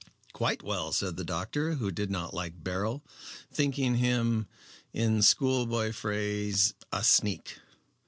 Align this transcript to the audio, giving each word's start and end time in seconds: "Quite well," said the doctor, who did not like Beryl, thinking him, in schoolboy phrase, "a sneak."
"Quite 0.33 0.63
well," 0.63 0.91
said 0.91 1.15
the 1.15 1.23
doctor, 1.23 1.73
who 1.75 1.91
did 1.91 2.09
not 2.09 2.33
like 2.33 2.63
Beryl, 2.63 3.03
thinking 3.53 3.97
him, 3.97 4.47
in 4.93 5.21
schoolboy 5.21 5.91
phrase, 5.91 6.73
"a 6.91 7.03
sneak." 7.03 7.59